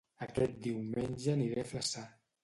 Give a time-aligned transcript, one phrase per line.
[0.25, 2.07] Aquest diumenge aniré a Flaçà